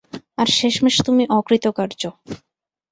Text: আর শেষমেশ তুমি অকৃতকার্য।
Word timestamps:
আর 0.37 0.47
শেষমেশ 0.57 0.95
তুমি 1.05 1.23
অকৃতকার্য। 1.37 2.01